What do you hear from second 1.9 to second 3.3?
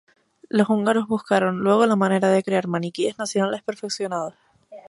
manera de crear maniquíes